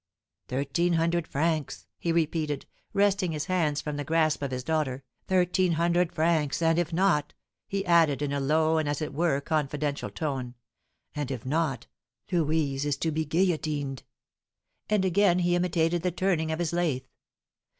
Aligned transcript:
"Thirteen 0.47 0.93
hundred 0.93 1.27
francs," 1.27 1.85
he 1.99 2.11
repeated, 2.11 2.65
wresting 2.91 3.33
his 3.33 3.45
hands 3.45 3.81
from 3.81 3.97
the 3.97 4.03
grasp 4.03 4.41
of 4.41 4.49
his 4.49 4.63
daughter. 4.63 5.03
"Thirteen 5.27 5.73
hundred 5.73 6.11
francs, 6.11 6.59
and 6.59 6.79
if 6.79 6.91
not," 6.91 7.35
he 7.67 7.85
added, 7.85 8.23
in 8.23 8.33
a 8.33 8.39
low 8.39 8.79
and 8.79 8.89
as 8.89 8.99
it 8.99 9.13
were, 9.13 9.39
confidential 9.41 10.09
tone, 10.09 10.55
"and 11.15 11.29
if 11.29 11.45
not, 11.45 11.85
Louise 12.31 12.83
is 12.83 12.97
to 12.97 13.11
be 13.11 13.25
guillotined." 13.25 14.01
And 14.89 15.05
again 15.05 15.37
he 15.37 15.53
imitated 15.53 16.01
the 16.01 16.09
turning 16.09 16.51
of 16.51 16.57
his 16.57 16.73
lathe. 16.73 17.05